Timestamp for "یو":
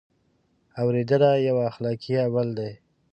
1.47-1.57